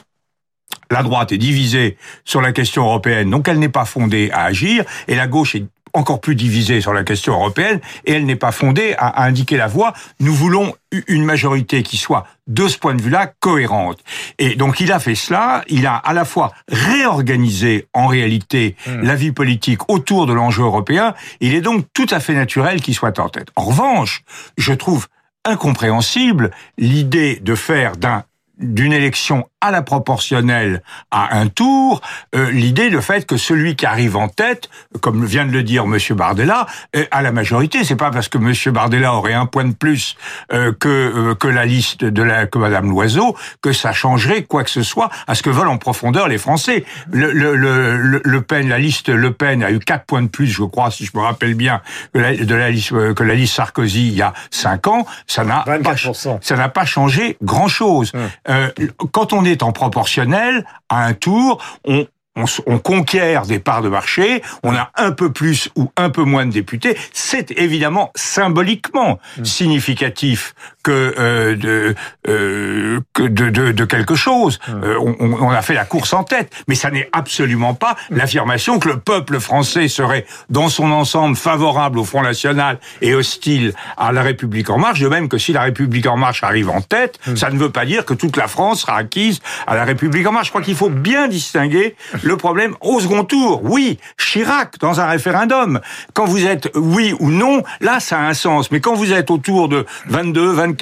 la 0.90 1.02
droite 1.02 1.32
est 1.32 1.38
divisée 1.38 1.96
sur 2.24 2.40
la 2.40 2.52
question 2.52 2.84
européenne, 2.84 3.30
donc 3.30 3.48
elle 3.48 3.58
n'est 3.58 3.68
pas 3.68 3.84
fondée 3.84 4.30
à 4.32 4.44
agir, 4.44 4.84
et 5.08 5.14
la 5.14 5.26
gauche 5.26 5.54
est 5.54 5.64
encore 5.92 6.20
plus 6.20 6.34
divisée 6.34 6.82
sur 6.82 6.92
la 6.92 7.04
question 7.04 7.32
européenne, 7.32 7.80
et 8.04 8.12
elle 8.12 8.26
n'est 8.26 8.36
pas 8.36 8.52
fondée 8.52 8.94
à, 8.98 9.06
à 9.08 9.24
indiquer 9.24 9.56
la 9.56 9.66
voie. 9.66 9.94
Nous 10.20 10.34
voulons 10.34 10.74
une 11.08 11.24
majorité 11.24 11.82
qui 11.82 11.96
soit, 11.96 12.26
de 12.46 12.68
ce 12.68 12.76
point 12.76 12.94
de 12.94 13.00
vue-là, 13.00 13.32
cohérente. 13.40 14.00
Et 14.38 14.56
donc 14.56 14.80
il 14.80 14.92
a 14.92 14.98
fait 14.98 15.14
cela, 15.14 15.64
il 15.68 15.86
a 15.86 15.96
à 15.96 16.12
la 16.12 16.26
fois 16.26 16.52
réorganisé 16.68 17.86
en 17.94 18.08
réalité 18.08 18.76
la 18.86 19.14
vie 19.14 19.32
politique 19.32 19.88
autour 19.88 20.26
de 20.26 20.34
l'enjeu 20.34 20.64
européen, 20.64 21.14
il 21.40 21.54
est 21.54 21.62
donc 21.62 21.86
tout 21.94 22.06
à 22.10 22.20
fait 22.20 22.34
naturel 22.34 22.82
qu'il 22.82 22.94
soit 22.94 23.18
en 23.18 23.30
tête. 23.30 23.48
En 23.56 23.64
revanche, 23.64 24.22
je 24.58 24.74
trouve 24.74 25.06
incompréhensible 25.46 26.50
l'idée 26.76 27.36
de 27.40 27.54
faire 27.54 27.96
d'un 27.96 28.24
d'une 28.58 28.94
élection 28.94 29.48
à 29.66 29.70
la 29.70 29.82
proportionnelle 29.82 30.82
à 31.10 31.36
un 31.36 31.48
tour, 31.48 32.00
euh, 32.34 32.50
l'idée, 32.50 32.90
le 32.90 33.00
fait 33.00 33.26
que 33.26 33.36
celui 33.36 33.76
qui 33.76 33.86
arrive 33.86 34.16
en 34.16 34.28
tête, 34.28 34.68
comme 35.00 35.24
vient 35.24 35.44
de 35.46 35.52
le 35.52 35.62
dire 35.62 35.86
Monsieur 35.86 36.14
Bardella, 36.14 36.66
euh, 36.94 37.04
à 37.10 37.22
la 37.22 37.32
majorité, 37.32 37.84
c'est 37.84 37.96
pas 37.96 38.10
parce 38.10 38.28
que 38.28 38.38
Monsieur 38.38 38.70
Bardella 38.72 39.12
aurait 39.14 39.34
un 39.34 39.46
point 39.46 39.64
de 39.64 39.74
plus 39.74 40.16
euh, 40.52 40.72
que 40.78 40.88
euh, 40.88 41.34
que 41.34 41.48
la 41.48 41.64
liste 41.66 42.04
de 42.04 42.22
la 42.22 42.46
que 42.46 42.58
Madame 42.58 42.88
Loiseau 42.90 43.36
que 43.62 43.72
ça 43.72 43.92
changerait 43.92 44.42
quoi 44.44 44.64
que 44.64 44.70
ce 44.70 44.82
soit 44.82 45.10
à 45.26 45.34
ce 45.34 45.42
que 45.42 45.50
veulent 45.50 45.68
en 45.68 45.78
profondeur 45.78 46.28
les 46.28 46.38
Français. 46.38 46.84
Le, 47.12 47.32
le, 47.32 47.54
le, 47.56 48.20
le- 48.24 48.40
Pen, 48.42 48.68
la 48.68 48.78
liste 48.78 49.08
Le 49.08 49.32
Pen 49.32 49.62
a 49.64 49.70
eu 49.72 49.78
quatre 49.80 50.04
points 50.04 50.22
de 50.22 50.28
plus, 50.28 50.46
je 50.46 50.62
crois, 50.62 50.90
si 50.90 51.04
je 51.04 51.10
me 51.14 51.22
rappelle 51.22 51.54
bien, 51.54 51.80
que 52.14 52.18
la, 52.20 52.36
de 52.36 52.54
la 52.54 52.70
liste 52.70 52.90
que 53.14 53.22
la 53.24 53.34
liste 53.34 53.54
Sarkozy 53.56 54.08
il 54.08 54.14
y 54.14 54.22
a 54.22 54.32
cinq 54.50 54.86
ans. 54.86 55.04
Ça 55.26 55.44
n'a 55.44 55.60
pas 55.64 55.78
24%. 55.78 56.38
ça 56.42 56.56
n'a 56.56 56.68
pas 56.68 56.84
changé 56.84 57.36
grand-chose. 57.42 58.12
Euh, 58.48 58.68
quand 59.12 59.32
on 59.32 59.44
est 59.44 59.55
en 59.62 59.72
proportionnel, 59.72 60.64
à 60.88 61.04
un 61.04 61.14
tour, 61.14 61.62
on, 61.84 62.06
on, 62.36 62.44
s- 62.44 62.60
on 62.66 62.78
conquiert 62.78 63.46
des 63.46 63.58
parts 63.58 63.82
de 63.82 63.88
marché, 63.88 64.42
on 64.62 64.74
a 64.74 64.90
un 64.96 65.10
peu 65.12 65.32
plus 65.32 65.70
ou 65.76 65.90
un 65.96 66.10
peu 66.10 66.22
moins 66.22 66.44
de 66.46 66.52
députés. 66.52 66.96
C'est 67.12 67.50
évidemment 67.52 68.10
symboliquement 68.14 69.18
significatif 69.42 70.54
que, 70.86 71.14
euh, 71.18 71.56
de, 71.56 71.94
euh, 72.28 73.00
que 73.12 73.24
de, 73.24 73.50
de, 73.50 73.72
de 73.72 73.84
quelque 73.84 74.14
chose. 74.14 74.60
Euh, 74.68 74.94
on, 75.00 75.16
on- 75.18 75.46
on 75.46 75.50
a 75.50 75.62
fait 75.62 75.74
la 75.74 75.84
course 75.84 76.12
en 76.12 76.22
tête, 76.22 76.52
mais 76.68 76.76
ça 76.76 76.90
n'est 76.92 77.08
absolument 77.12 77.74
pas 77.74 77.96
l'affirmation 78.10 78.78
que 78.78 78.88
le 78.88 78.98
peuple 78.98 79.40
français 79.40 79.88
serait 79.88 80.26
dans 80.48 80.68
son 80.68 80.92
ensemble 80.92 81.34
favorable 81.36 81.98
au 81.98 82.04
Front 82.04 82.22
National 82.22 82.78
et 83.02 83.14
hostile 83.14 83.74
à 83.96 84.12
la 84.12 84.22
République 84.22 84.70
en 84.70 84.78
marche, 84.78 85.00
de 85.00 85.08
même 85.08 85.28
que 85.28 85.38
si 85.38 85.52
la 85.52 85.62
République 85.62 86.06
en 86.06 86.16
marche 86.16 86.44
arrive 86.44 86.70
en 86.70 86.80
tête, 86.80 87.18
ça 87.34 87.50
ne 87.50 87.58
veut 87.58 87.70
pas 87.70 87.84
dire 87.84 88.04
que 88.04 88.14
toute 88.14 88.36
la 88.36 88.46
France 88.46 88.82
sera 88.82 88.96
acquise 88.98 89.40
à 89.66 89.74
la 89.74 89.84
République 89.84 90.26
en 90.28 90.32
marche. 90.32 90.46
Je 90.46 90.52
crois 90.52 90.62
qu'il 90.62 90.76
faut 90.76 90.88
bien 90.90 91.26
distinguer 91.26 91.96
le 92.22 92.36
problème 92.36 92.76
au 92.80 93.00
second 93.00 93.24
tour. 93.24 93.60
Oui, 93.64 93.98
Chirac 94.18 94.78
dans 94.78 95.00
un 95.00 95.06
référendum. 95.06 95.80
Quand 96.14 96.26
vous 96.26 96.46
êtes 96.46 96.70
oui 96.76 97.12
ou 97.18 97.30
non, 97.30 97.62
là 97.80 97.98
ça 97.98 98.18
a 98.20 98.22
un 98.22 98.34
sens. 98.34 98.70
Mais 98.70 98.78
quand 98.80 98.94
vous 98.94 99.12
êtes 99.12 99.30
autour 99.32 99.68
de 99.68 99.84
22, 100.06 100.54
24%, 100.54 100.75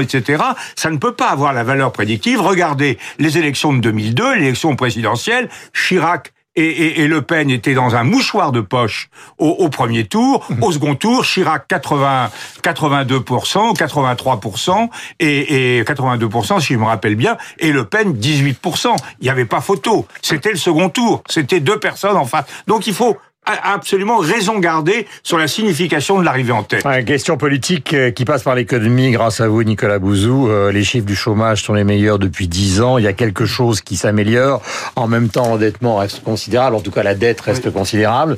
etc., 0.00 0.42
ça 0.76 0.90
ne 0.90 0.96
peut 0.96 1.14
pas 1.14 1.28
avoir 1.30 1.52
la 1.52 1.64
valeur 1.64 1.92
prédictive. 1.92 2.40
Regardez 2.40 2.98
les 3.18 3.38
élections 3.38 3.72
de 3.72 3.78
2002, 3.78 4.34
l'élection 4.36 4.76
présidentielle, 4.76 5.48
Chirac 5.72 6.32
et, 6.56 6.62
et- 6.64 7.00
et 7.00 7.08
Le 7.08 7.20
Pen 7.22 7.50
étaient 7.50 7.74
dans 7.74 7.96
un 7.96 8.04
mouchoir 8.04 8.52
de 8.52 8.60
poche 8.60 9.08
au, 9.38 9.48
au 9.48 9.68
premier 9.68 10.04
tour. 10.04 10.46
Au 10.60 10.70
second 10.70 10.94
tour, 10.94 11.24
Chirac 11.24 11.66
80, 11.66 12.30
82%, 12.62 13.74
83% 13.76 14.88
et, 15.20 15.78
et 15.78 15.82
82% 15.82 16.60
si 16.60 16.74
je 16.74 16.78
me 16.78 16.84
rappelle 16.84 17.16
bien, 17.16 17.36
et 17.58 17.72
Le 17.72 17.84
Pen 17.84 18.12
18%. 18.12 18.94
Il 19.20 19.24
n'y 19.24 19.30
avait 19.30 19.44
pas 19.44 19.60
photo. 19.60 20.06
C'était 20.22 20.50
le 20.50 20.56
second 20.56 20.88
tour. 20.90 21.22
C'était 21.28 21.60
deux 21.60 21.78
personnes 21.80 22.16
en 22.16 22.24
face. 22.24 22.44
Donc 22.66 22.86
il 22.86 22.94
faut 22.94 23.16
absolument 23.46 24.18
raison 24.18 24.58
garder 24.58 25.06
sur 25.22 25.38
la 25.38 25.48
signification 25.48 26.18
de 26.18 26.24
l'arrivée 26.24 26.52
en 26.52 26.62
tête. 26.62 26.84
Ouais, 26.84 27.04
question 27.04 27.36
politique 27.36 27.92
euh, 27.94 28.10
qui 28.10 28.24
passe 28.24 28.42
par 28.42 28.54
l'économie 28.54 29.10
grâce 29.10 29.40
à 29.40 29.48
vous, 29.48 29.62
Nicolas 29.62 29.98
Bouzou. 29.98 30.48
Euh, 30.48 30.72
les 30.72 30.84
chiffres 30.84 31.06
du 31.06 31.16
chômage 31.16 31.62
sont 31.62 31.74
les 31.74 31.84
meilleurs 31.84 32.18
depuis 32.18 32.48
10 32.48 32.80
ans. 32.80 32.98
Il 32.98 33.04
y 33.04 33.08
a 33.08 33.12
quelque 33.12 33.46
chose 33.46 33.80
qui 33.80 33.96
s'améliore. 33.96 34.62
En 34.96 35.08
même 35.08 35.28
temps, 35.28 35.48
l'endettement 35.48 35.96
reste 35.96 36.22
considérable. 36.22 36.76
En 36.76 36.80
tout 36.80 36.90
cas, 36.90 37.02
la 37.02 37.14
dette 37.14 37.40
reste 37.40 37.70
considérable. 37.70 38.36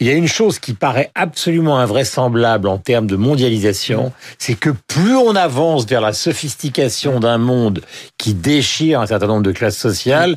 Il 0.00 0.06
y 0.06 0.10
a 0.10 0.14
une 0.14 0.28
chose 0.28 0.58
qui 0.58 0.74
paraît 0.74 1.10
absolument 1.14 1.78
invraisemblable 1.78 2.68
en 2.68 2.78
termes 2.78 3.06
de 3.06 3.16
mondialisation. 3.16 4.12
C'est 4.38 4.54
que 4.54 4.70
plus 4.70 5.16
on 5.16 5.36
avance 5.36 5.86
vers 5.86 6.00
la 6.00 6.12
sophistication 6.12 7.20
d'un 7.20 7.38
monde 7.38 7.82
qui 8.16 8.34
déchire 8.34 9.00
un 9.00 9.06
certain 9.06 9.26
nombre 9.26 9.42
de 9.42 9.52
classes 9.52 9.78
sociales, 9.78 10.36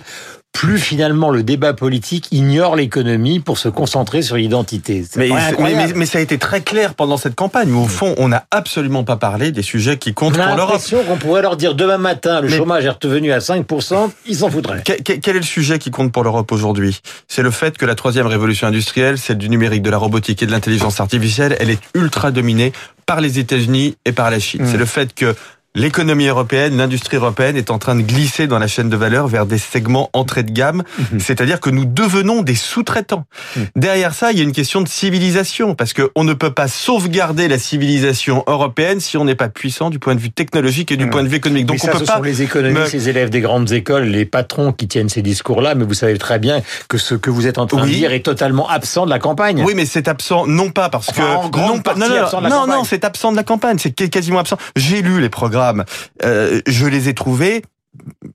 plus 0.54 0.78
finalement 0.78 1.30
le 1.32 1.44
débat 1.44 1.74
politique 1.74 2.28
ignore 2.32 2.76
l'économie 2.76 3.40
pour 3.40 3.58
se 3.58 3.70
concentrer 3.70 4.22
sur 4.22 4.36
l'identité. 4.36 5.04
Mais, 5.16 5.30
ça 6.06 6.18
a 6.18 6.22
été 6.22 6.38
très 6.38 6.62
clair 6.62 6.94
pendant 6.94 7.18
cette 7.18 7.36
campagne. 7.36 7.72
Où, 7.74 7.80
au 7.84 7.88
fond, 7.88 8.14
on 8.18 8.28
n'a 8.28 8.46
absolument 8.52 9.04
pas 9.04 9.16
parlé 9.16 9.52
des 9.52 9.62
sujets 9.62 9.98
qui 9.98 10.14
comptent 10.14 10.36
pour 10.36 10.44
l'Europe. 10.44 10.60
l'impression 10.74 11.04
qu'on 11.04 11.18
pourrait 11.18 11.42
leur 11.42 11.58
dire 11.58 11.74
demain 11.74 11.98
matin, 11.98 12.42
le 12.42 12.50
chômage 12.50 12.86
est 12.86 12.90
revenu 13.04 13.32
à 13.32 13.40
5%, 13.40 14.12
ils 14.28 14.36
s'en 14.36 14.50
foutraient. 14.50 14.84
Que- 14.84 15.02
que- 15.02 15.14
Quel 15.14 15.36
est 15.38 15.40
le 15.40 15.46
sujet 15.46 15.80
qui 15.80 15.90
compte 15.90 16.12
pour 16.12 16.24
l'Europe 16.24 16.52
aujourd'hui? 16.52 17.02
C'est 17.28 17.42
le 17.44 17.52
fait 17.52 17.78
que 17.78 17.86
la 17.86 17.96
troisième 17.96 18.28
révolution 18.28 18.68
industrielle, 18.68 19.18
celle 19.18 19.38
du 19.38 19.50
numérique, 19.50 19.82
de 19.82 19.90
la 19.90 19.98
robotique 19.98 20.44
et 20.44 20.46
de 20.46 20.52
l'intelligence 20.52 21.00
artificielle, 21.00 21.56
elle 21.60 21.70
est 21.70 21.80
ultra 21.96 22.32
dominée 22.32 22.74
par 23.06 23.22
les 23.22 23.40
États-Unis 23.40 23.96
et 24.06 24.12
par 24.12 24.30
la 24.30 24.40
Chine. 24.40 24.64
Mm. 24.64 24.68
C'est 24.70 24.78
le 24.78 24.86
fait 24.86 25.14
que 25.14 25.36
l'économie 25.76 26.26
européenne, 26.28 26.76
l'industrie 26.78 27.18
européenne 27.18 27.56
est 27.56 27.72
en 27.72 27.80
train 27.80 27.96
de 27.96 28.02
glisser 28.02 28.46
dans 28.48 28.60
la 28.60 28.68
chaîne 28.68 28.90
de 28.90 28.98
valeur 28.98 29.28
vers 29.28 29.46
des 29.46 29.58
segments 29.58 30.10
entrée 30.14 30.44
de 30.44 30.52
gamme, 30.52 30.84
Mhm. 31.14 31.20
c'est-à-dire 31.20 31.60
que 31.62 31.70
nous 31.70 31.86
devenons 31.86 32.42
des 32.42 32.56
sous-traitants. 32.56 33.26
Mhm. 33.56 33.66
Derrière 33.78 34.14
ça, 34.14 34.32
il 34.32 34.38
y 34.38 34.42
a 34.42 34.44
une 34.44 34.52
question 34.52 34.82
de 34.82 34.88
civilisation, 34.90 35.76
parce 35.76 35.94
qu'on 35.94 36.24
ne 36.24 36.34
peut 36.34 36.52
pas 36.54 36.68
sauvegarder 36.68 37.48
la 37.48 37.58
civilisation 37.58 38.44
européenne 38.48 39.00
si 39.00 39.16
on 39.16 39.24
n'est 39.24 39.36
pas 39.36 39.48
puissant 39.48 39.90
du 39.90 40.00
point 40.00 40.14
de 40.16 40.20
vue 40.20 40.32
technologique 40.32 40.92
et 40.92 40.98
du 40.98 41.06
Mhm. 41.06 41.12
point 41.12 41.24
de 41.24 41.30
vue 41.30 41.38
économique. 41.38 41.68
Donc 41.68 41.78
mais 41.78 41.84
on 41.84 41.86
ça, 41.86 41.92
peut 41.94 42.00
ce 42.00 42.04
pas 42.12 42.18
sont 42.18 42.24
les 42.24 42.42
économistes, 42.42 42.94
me- 42.94 43.00
les 43.00 43.10
élèves 43.10 43.30
des 43.30 43.40
grandes 43.42 43.72
écoles, 43.72 44.04
les 44.04 44.26
patrons 44.26 44.74
qui 44.74 44.90
tiennent 44.90 45.10
ces 45.10 45.22
discours-là, 45.22 45.76
mais 45.76 45.86
vous 45.86 45.94
savez 45.94 46.18
très 46.18 46.38
bien 46.40 46.62
que 46.90 46.98
ce 46.98 47.16
que 47.16 47.30
vous 47.30 47.48
êtes 47.48 47.58
en 47.60 47.68
train 47.68 47.84
Oui. 47.84 47.92
de 47.92 47.96
dire 47.96 48.12
est 48.12 48.26
totalement 48.26 48.68
absent 48.70 49.06
de 49.06 49.10
la 49.10 49.20
campagne. 49.20 49.64
Oui, 49.66 49.74
mais 49.76 49.86
c'est 49.86 50.10
absent, 50.10 50.46
non 50.48 50.70
pas 50.70 50.90
parce 50.90 51.08
Enfin, 51.10 51.22
que 51.24 51.28
en 51.28 51.44
non, 51.68 51.80
pas- 51.80 51.96
non, 51.96 52.68
non, 52.68 52.84
c'est 52.84 53.06
absent 53.06 53.32
de 53.32 53.38
la 53.38 53.44
campagne, 53.44 53.78
c'est 53.80 53.94
quasiment 54.10 54.40
absent. 54.40 54.58
J'ai 54.76 55.02
lu 55.02 55.22
les 55.22 55.30
programmes, 55.30 55.61
euh, 56.24 56.62
je 56.68 56.86
les 56.86 57.10
ai 57.10 57.14
trouvés, 57.14 57.64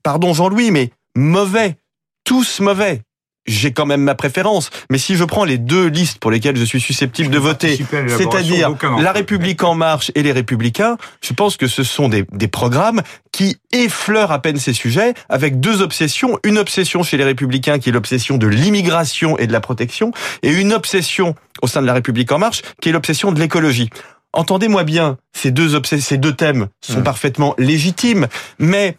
pardon 0.03 0.35
Jean-Louis, 0.35 0.71
mais 0.71 0.91
mauvais, 1.15 1.77
tous 2.25 2.61
mauvais. 2.61 3.03
J'ai 3.47 3.73
quand 3.73 3.87
même 3.87 4.03
ma 4.03 4.17
préférence, 4.17 4.71
mais 4.91 4.99
si 4.99 5.15
je 5.15 5.23
prends 5.23 5.45
les 5.45 5.57
deux 5.57 5.87
listes 5.87 6.19
pour 6.19 6.33
lesquelles 6.33 6.57
je 6.57 6.65
suis 6.65 6.81
susceptible 6.81 7.31
de 7.31 7.39
voter, 7.39 7.79
c'est-à-dire 8.09 8.75
La. 8.99 9.13
République 9.13 9.63
en 9.63 9.77
marche 9.77 10.11
et 10.17 10.25
les 10.25 10.33
Républicains, 10.33 10.97
je 11.23 11.33
pense 11.33 11.57
que 11.57 11.69
ce 11.69 11.85
sont 11.85 12.09
des, 12.09 12.25
des 12.33 12.49
programmes 12.49 13.03
qui 13.31 13.57
effleurent 13.71 14.33
à 14.33 14.43
peine 14.43 14.57
ces 14.57 14.73
sujets 14.73 15.15
avec 15.29 15.61
deux 15.61 15.81
obsessions. 15.81 16.41
Une 16.43 16.59
obsession 16.59 17.05
chez 17.05 17.19
les 17.19 17.25
Républicains 17.25 17.79
qui 17.79 17.91
est 17.91 17.93
l'obsession 17.93 18.37
de 18.37 18.49
l'immigration 18.49 19.39
et 19.39 19.47
de 19.47 19.53
la 19.53 19.61
protection 19.61 20.11
et 20.43 20.51
une 20.51 20.73
obsession 20.73 21.37
au 21.63 21.69
sein 21.69 21.83
de 21.83 21.87
la 21.87 21.95
République 21.95 22.33
en 22.33 22.39
marche 22.39 22.63
qui 22.81 22.89
est 22.89 22.93
l'obsession 22.93 23.31
de 23.31 23.39
l'écologie. 23.39 23.91
Entendez-moi 24.37 24.85
bien, 24.85 25.17
ces 25.33 25.51
deux, 25.51 25.75
obsessions, 25.75 26.07
ces 26.07 26.19
deux 26.19 26.35
thèmes 26.35 26.69
sont 26.81 27.01
Mmh. 27.01 27.05
parfaitement 27.05 27.55
légitimes, 27.59 28.29
mais 28.59 28.97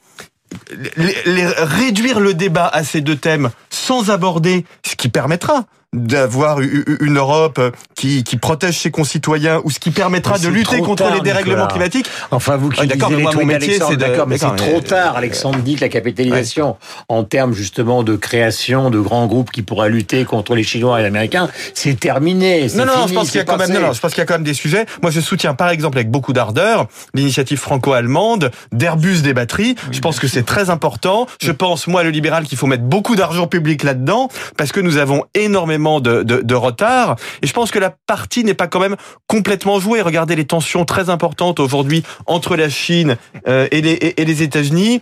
les- 0.97 1.15
les- 1.25 1.47
réduire 1.47 2.19
le 2.19 2.33
débat 2.33 2.67
à 2.67 2.83
ces 2.83 3.01
deux 3.01 3.15
thèmes 3.17 3.49
sans 3.69 4.09
aborder 4.09 4.65
ce 4.85 4.95
qui 4.95 5.09
permettra 5.09 5.65
d'avoir 5.93 6.59
une 6.59 7.17
Europe 7.17 7.61
qui, 7.95 8.23
qui 8.25 8.35
protège 8.35 8.77
ses 8.77 8.91
concitoyens 8.91 9.61
ou 9.63 9.71
ce 9.71 9.79
qui 9.79 9.91
permettra 9.91 10.37
de 10.37 10.49
lutter 10.49 10.79
contre 10.79 11.05
tard, 11.05 11.15
les 11.15 11.21
dérèglements 11.21 11.67
Nicolas. 11.67 11.67
climatiques. 11.87 12.07
Enfin, 12.29 12.57
vous 12.57 12.69
qui 12.69 12.81
Ah, 12.81 12.85
d'accord, 12.85 13.09
mon 13.09 13.45
métier, 13.45 13.79
c'est 13.79 13.95
d'accord, 13.95 14.27
mais 14.27 14.37
c'est 14.37 14.53
trop 14.57 14.65
mais- 14.75 14.81
tard. 14.81 15.15
Alexandre 15.15 15.59
dit 15.59 15.75
que 15.75 15.81
la 15.81 15.89
capitalisation, 15.89 16.75
en 17.07 17.23
termes 17.23 17.53
justement 17.53 18.03
de 18.03 18.17
création 18.17 18.89
de 18.89 18.99
grands 18.99 19.27
groupes 19.27 19.49
qui 19.49 19.61
pourraient 19.61 19.89
lutter 19.89 20.25
contre 20.25 20.55
les 20.55 20.63
Chinois 20.63 20.99
et 20.99 21.03
les 21.03 21.07
Américains, 21.07 21.47
c'est 21.73 21.97
terminé. 21.97 22.67
Non, 22.75 22.85
non, 22.85 22.91
fini, 22.93 23.07
je 23.07 23.13
pense 23.13 23.31
qu'il 23.31 23.37
y 23.37 23.41
a 23.41 23.45
quand 23.45 23.57
même, 23.57 23.71
non, 23.71 23.79
non, 23.79 23.93
je 23.93 24.01
pense 24.01 24.11
qu'il 24.11 24.19
y 24.19 24.23
a 24.23 24.25
quand 24.25 24.35
même 24.35 24.43
des 24.43 24.53
sujets. 24.53 24.85
Moi, 25.01 25.09
je 25.11 25.21
soutiens, 25.21 25.53
par 25.53 25.69
exemple, 25.69 25.97
avec 25.97 26.11
beaucoup 26.11 26.33
d'ardeur, 26.33 26.87
l'initiative 27.13 27.59
franco-allemande 27.59 28.51
d'Airbus 28.73 29.21
des 29.21 29.33
batteries. 29.33 29.75
je 29.91 29.99
pense 30.01 30.19
que 30.19 30.27
c'est 30.27 30.43
très 30.43 30.69
important. 30.69 31.27
Je 31.41 31.51
pense, 31.53 31.87
moi, 31.87 32.03
le 32.03 32.09
libéral, 32.09 32.43
qu'il 32.43 32.57
faut 32.57 32.67
mettre 32.67 32.83
beaucoup 32.83 33.15
d'argent 33.15 33.47
public 33.47 33.83
là-dedans, 33.83 34.27
parce 34.57 34.73
que 34.73 34.81
nous 34.81 34.97
avons 34.97 35.23
énormément 35.33 35.76
de, 35.77 36.23
de, 36.23 36.41
de 36.41 36.55
retard. 36.55 37.15
Et 37.41 37.47
je 37.47 37.53
pense 37.53 37.71
que 37.71 37.79
la 37.79 37.89
partie 38.07 38.43
n'est 38.43 38.53
pas 38.53 38.67
quand 38.67 38.79
même 38.79 38.95
complètement 39.27 39.79
jouée. 39.79 40.01
Regardez 40.01 40.35
les 40.35 40.45
tensions 40.45 40.85
très 40.85 41.09
importantes 41.09 41.59
aujourd'hui 41.59 42.03
entre 42.25 42.55
la 42.55 42.69
Chine 42.69 43.17
euh, 43.47 43.67
et 43.71 43.81
les, 43.81 43.91
et, 43.93 44.21
et 44.21 44.25
les 44.25 44.43
États-Unis. 44.43 45.01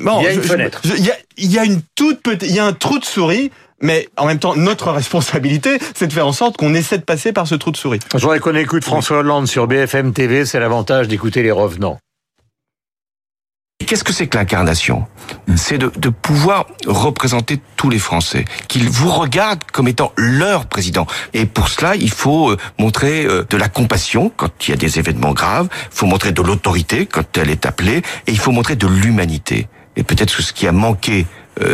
Bon, 0.00 0.20
Il 0.20 0.24
y 0.24 0.26
a 0.28 0.32
une 0.32 0.42
je- 0.42 0.46
je- 0.46 0.52
fenêtre. 0.52 0.80
je- 0.84 0.94
Il 0.94 1.04
y 1.04 1.10
a, 1.10 1.14
il 1.36 1.50
y 1.52 1.58
a 1.58 1.64
une 1.64 1.80
toute 1.94 2.20
petite, 2.22 2.48
il 2.48 2.54
y 2.54 2.58
a 2.58 2.66
un 2.66 2.72
trou 2.72 2.98
de 2.98 3.04
souris. 3.04 3.50
Mais 3.84 4.08
en 4.16 4.26
même 4.26 4.38
temps, 4.38 4.54
notre 4.54 4.92
responsabilité, 4.92 5.78
c'est 5.96 6.06
de 6.06 6.12
faire 6.12 6.26
en 6.28 6.32
sorte 6.32 6.56
qu'on 6.56 6.72
essaie 6.72 6.98
de 6.98 7.02
passer 7.02 7.32
par 7.32 7.48
ce 7.48 7.56
trou 7.56 7.72
de 7.72 7.76
souris. 7.76 7.98
Je 8.14 8.18
voudrais 8.20 8.38
qu'on 8.38 8.54
écoute 8.54 8.84
François 8.84 9.18
Hollande 9.18 9.48
sur 9.48 9.66
BFM 9.66 10.12
TV. 10.12 10.46
C'est 10.46 10.60
l'avantage 10.60 11.08
d'écouter 11.08 11.42
les 11.42 11.50
revenants. 11.50 11.98
Qu'est-ce 13.92 14.04
que 14.04 14.14
c'est 14.14 14.26
que 14.26 14.38
l'incarnation? 14.38 15.04
C'est 15.54 15.76
de, 15.76 15.92
de 15.94 16.08
pouvoir 16.08 16.64
représenter 16.86 17.60
tous 17.76 17.90
les 17.90 17.98
Français, 17.98 18.46
qu'ils 18.66 18.88
vous 18.88 19.10
regardent 19.10 19.64
comme 19.70 19.86
étant 19.86 20.14
leur 20.16 20.64
président. 20.64 21.06
Et 21.34 21.44
pour 21.44 21.68
cela, 21.68 21.94
il 21.94 22.08
faut 22.08 22.52
euh, 22.52 22.56
montrer 22.78 23.26
euh, 23.26 23.44
de 23.50 23.56
la 23.58 23.68
compassion 23.68 24.32
quand 24.34 24.66
il 24.66 24.70
y 24.70 24.72
a 24.72 24.78
des 24.78 24.98
événements 24.98 25.34
graves, 25.34 25.68
il 25.92 25.98
faut 25.98 26.06
montrer 26.06 26.32
de 26.32 26.40
l'autorité 26.40 27.04
quand 27.04 27.36
elle 27.36 27.50
est 27.50 27.66
appelée, 27.66 27.98
et 28.26 28.30
il 28.30 28.38
faut 28.38 28.50
montrer 28.50 28.76
de 28.76 28.86
l'humanité. 28.86 29.68
Et 29.96 30.04
peut-être 30.04 30.40
ce 30.40 30.54
qui 30.54 30.66
a 30.66 30.72
manqué 30.72 31.26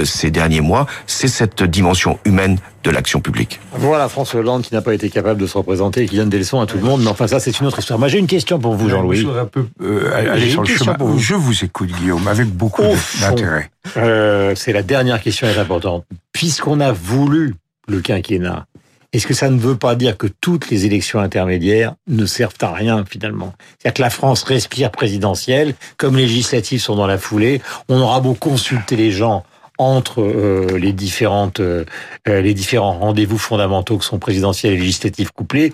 ces 0.05 0.31
derniers 0.31 0.61
mois, 0.61 0.87
c'est 1.07 1.29
cette 1.29 1.63
dimension 1.63 2.19
humaine 2.25 2.59
de 2.85 2.91
l'action 2.91 3.21
publique. 3.21 3.61
Voilà 3.73 4.09
François 4.09 4.41
Hollande 4.41 4.63
qui 4.63 4.75
n'a 4.75 4.83
pas 4.83 4.95
été 4.95 5.11
capable 5.11 5.41
de 5.41 5.47
se 5.47 5.57
représenter 5.57 6.03
et 6.03 6.09
qui 6.09 6.17
donne 6.17 6.29
des 6.29 6.39
leçons 6.39 6.61
à 6.61 6.67
tout 6.67 6.77
le 6.77 6.85
monde. 6.85 7.03
Mais 7.03 7.09
enfin, 7.09 7.27
ça, 7.27 7.41
c'est 7.41 7.59
une 7.61 7.67
autre 7.67 7.79
histoire. 7.79 7.99
Moi, 7.99 8.09
j'ai 8.09 8.19
une 8.19 8.27
question 8.27 8.59
pour 8.59 8.75
vous, 8.75 8.89
Jean-Louis. 8.89 9.27
Un 9.39 9.45
peu 9.47 9.67
euh, 9.83 10.49
sur 10.49 10.63
le 10.63 10.69
chemin. 10.69 10.97
vous. 10.99 11.19
Je 11.19 11.35
vous 11.35 11.65
écoute, 11.65 11.91
Guillaume, 11.91 12.27
avec 12.29 12.49
beaucoup 12.49 12.83
d'intérêt. 13.21 13.71
Euh, 13.97 14.55
c'est 14.55 14.73
la 14.73 14.83
dernière 14.83 15.21
question 15.21 15.47
est 15.47 15.59
importante. 15.59 16.05
Puisqu'on 16.33 16.81
a 16.81 16.93
voulu 16.93 17.55
le 17.89 18.01
quinquennat, 18.01 18.67
est-ce 19.13 19.27
que 19.27 19.35
ça 19.35 19.49
ne 19.49 19.59
veut 19.59 19.77
pas 19.77 19.95
dire 19.95 20.19
que 20.19 20.27
toutes 20.27 20.69
les 20.69 20.85
élections 20.85 21.19
intermédiaires 21.19 21.95
ne 22.09 22.27
servent 22.27 22.53
à 22.61 22.73
rien 22.73 23.05
finalement? 23.09 23.55
C'est-à-dire 23.79 23.95
que 23.95 24.03
la 24.03 24.11
France 24.11 24.43
respire 24.43 24.91
présidentielle, 24.91 25.75
comme 25.97 26.17
les 26.17 26.27
législatives 26.27 26.81
sont 26.81 26.97
dans 26.97 27.07
la 27.07 27.17
foulée, 27.17 27.63
on 27.89 27.99
aura 28.01 28.21
beau 28.21 28.35
consulter 28.35 28.97
les 28.97 29.11
gens 29.11 29.45
entre 29.79 30.21
euh, 30.23 30.77
les 30.79 30.93
différentes 30.93 31.61
euh, 31.61 31.85
euh, 32.29 32.41
les 32.41 32.55
différents 32.55 32.99
rendez-vous 32.99 33.39
fondamentaux 33.39 33.97
que 33.99 34.05
sont 34.05 34.19
présidentiels 34.19 34.75
et 34.75 34.77
législatifs 34.77 35.31
couplés, 35.31 35.73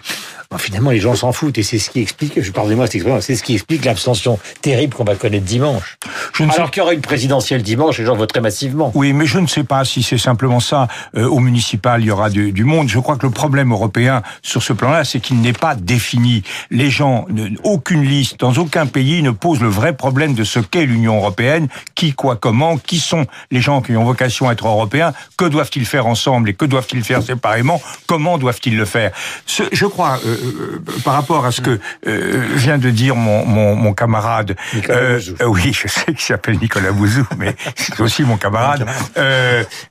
ben, 0.51 0.59
finalement 0.59 0.91
les 0.91 1.01
gens 1.01 1.15
s'en 1.15 1.33
foutent 1.33 1.59
et 1.59 1.63
c'est 1.63 1.79
ce 1.79 1.91
qui 1.91 2.01
explique, 2.01 2.41
je 2.41 2.53
pardonnez-moi 2.53 2.87
cette 2.87 2.97
expression, 2.97 3.21
c'est 3.21 3.35
ce 3.37 3.43
qui 3.43 3.55
explique 3.55 3.85
l'abstention 3.85 4.39
terrible 4.61 4.95
qu'on 4.95 5.05
va 5.05 5.15
connaître 5.15 5.45
dimanche. 5.45 5.97
Je 6.35 6.43
ne 6.45 6.51
sais 6.51 6.57
Alors 6.57 6.71
qu'il 6.71 6.81
y 6.81 6.83
aura 6.83 6.93
une 6.95 7.01
présidentielle 7.01 7.63
dimanche, 7.63 7.99
les 7.99 8.05
gens 8.05 8.15
voteraient 8.17 8.41
massivement. 8.41 8.93
Oui, 8.95 9.13
mais 9.13 9.27
je 9.27 9.39
ne 9.39 9.47
sais 9.47 9.65
pas 9.65 9.85
si 9.85 10.03
c'est 10.03 10.19
simplement 10.19 10.61
ça. 10.61 10.87
Euh, 11.17 11.27
au 11.27 11.39
municipal, 11.41 12.03
il 12.03 12.07
y 12.07 12.11
aura 12.11 12.29
du, 12.31 12.53
du 12.53 12.65
monde. 12.65 12.89
Je 12.89 12.99
crois 12.99 13.17
que 13.17 13.27
le 13.27 13.33
problème 13.33 13.73
européen 13.73 14.23
sur 14.43 14.63
ce 14.63 14.73
plan-là, 14.73 15.05
c'est 15.05 15.21
qu'il 15.21 15.41
n'est 15.41 15.53
pas 15.53 15.75
défini. 15.75 16.43
Les 16.71 16.91
gens, 16.91 17.25
ne- 17.31 17.57
aucune 17.63 18.03
liste, 18.03 18.41
dans 18.41 18.53
aucun 18.55 18.87
pays 18.87 19.23
ne 19.23 19.31
pose 19.31 19.61
le 19.61 19.69
vrai 19.69 19.97
problème 19.97 20.35
de 20.35 20.45
ce 20.45 20.59
qu'est 20.61 20.87
l'Union 20.87 21.17
européenne, 21.17 21.69
qui, 21.95 22.13
quoi, 22.13 22.37
comment, 22.37 22.77
qui 22.77 22.99
sont 22.99 23.27
les 23.51 23.61
gens 23.61 23.81
qui 23.81 23.94
ont 23.97 24.05
vocation 24.05 24.49
à 24.49 24.53
être 24.53 24.67
européens, 24.67 25.13
que 25.37 25.45
doivent-ils 25.45 25.87
faire 25.87 26.07
ensemble 26.07 26.49
et 26.51 26.55
que 26.55 26.65
doivent-ils 26.65 27.05
faire 27.05 27.23
séparément, 27.23 27.81
comment 28.07 28.39
doivent-ils 28.39 28.77
le 28.77 28.85
faire? 28.85 29.13
Ce- 29.47 29.63
je 29.73 29.87
crois, 29.87 30.19
euh, 30.25 30.37
euh, 30.37 30.83
par 31.05 31.15
rapport 31.15 31.45
à 31.47 31.53
ce 31.53 31.61
que 31.61 31.79
euh, 32.07 32.45
vient 32.57 32.79
de 32.79 32.91
dire 32.91 33.17
mon, 33.17 33.45
mon, 33.45 33.75
mon 33.77 33.93
camarade, 33.93 34.57
Nicolas 34.75 35.15
Bouzou. 35.15 35.35
oui, 35.47 35.73
je 35.73 35.89
sais 35.89 36.05
qu'il 36.07 36.19
s'appelle 36.21 36.59
Nicolas 36.59 36.93
Bouzou, 36.93 37.27
mais 37.39 37.55
c'est 37.77 38.01
aussi 38.01 38.23
mon 38.23 38.37
camarade. 38.37 38.87